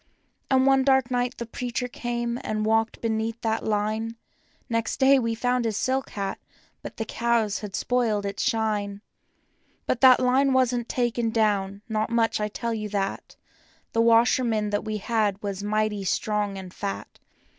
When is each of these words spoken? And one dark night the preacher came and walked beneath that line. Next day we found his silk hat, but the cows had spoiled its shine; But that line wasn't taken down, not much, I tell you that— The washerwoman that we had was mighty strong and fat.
And 0.49 0.65
one 0.65 0.83
dark 0.83 1.11
night 1.11 1.37
the 1.37 1.45
preacher 1.45 1.87
came 1.87 2.39
and 2.43 2.65
walked 2.65 3.01
beneath 3.01 3.39
that 3.41 3.63
line. 3.63 4.15
Next 4.67 4.97
day 4.99 5.19
we 5.19 5.35
found 5.35 5.63
his 5.63 5.77
silk 5.77 6.09
hat, 6.09 6.39
but 6.81 6.97
the 6.97 7.05
cows 7.05 7.59
had 7.59 7.75
spoiled 7.75 8.25
its 8.25 8.41
shine; 8.41 9.01
But 9.85 10.01
that 10.01 10.19
line 10.19 10.53
wasn't 10.53 10.89
taken 10.89 11.29
down, 11.29 11.83
not 11.87 12.09
much, 12.09 12.41
I 12.41 12.47
tell 12.47 12.73
you 12.73 12.89
that— 12.89 13.35
The 13.93 14.01
washerwoman 14.01 14.71
that 14.71 14.83
we 14.83 14.97
had 14.97 15.39
was 15.43 15.61
mighty 15.61 16.03
strong 16.03 16.57
and 16.57 16.73
fat. 16.73 17.19